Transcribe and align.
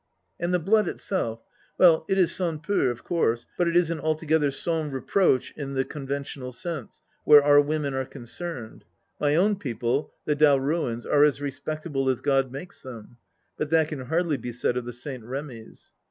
And 0.39 0.51
the 0.51 0.57
blood 0.57 0.87
itself— 0.87 1.43
well, 1.77 2.05
it 2.09 2.17
is 2.17 2.31
sans 2.31 2.61
peur 2.63 2.89
of 2.89 3.03
course, 3.03 3.45
but 3.55 3.67
it 3.67 3.75
isn't 3.75 3.99
altogether 3.99 4.49
sans 4.49 4.91
reproche 4.91 5.51
in 5.55 5.75
the 5.75 5.85
conventional 5.85 6.51
sense, 6.53 7.03
where 7.23 7.43
our 7.43 7.61
women 7.61 7.93
are 7.93 8.03
concerned. 8.05 8.83
My 9.19 9.35
own 9.35 9.57
people, 9.57 10.15
the 10.25 10.35
Dalruans, 10.35 11.05
are 11.05 11.23
as 11.23 11.39
respectable 11.39 12.09
as 12.09 12.19
Gk)d 12.19 12.49
makes 12.49 12.81
them, 12.81 13.17
but 13.59 13.69
that 13.69 13.89
can 13.89 14.05
hardly 14.07 14.37
be 14.37 14.51
said 14.53 14.75
of 14.75 14.85
the 14.85 14.93
St. 14.93 15.23
Remys. 15.23 15.91